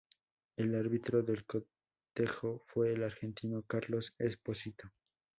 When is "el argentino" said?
2.91-3.61